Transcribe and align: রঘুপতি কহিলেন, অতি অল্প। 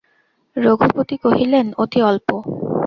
রঘুপতি 0.57 1.15
কহিলেন, 1.17 1.67
অতি 1.77 1.99
অল্প। 2.01 2.29